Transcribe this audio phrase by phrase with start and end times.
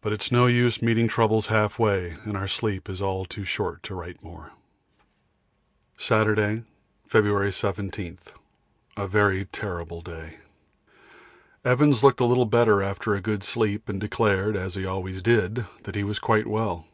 [0.00, 3.82] But it's no use meeting troubles half way, and our sleep is all too short
[3.82, 4.52] to write more.
[5.98, 6.62] Saturday,
[7.08, 8.18] February 17.
[8.96, 10.38] A very terrible day.
[11.64, 15.66] Evans looked a little better after a good sleep, and declared, as he always did,
[15.82, 16.86] that he was quite well.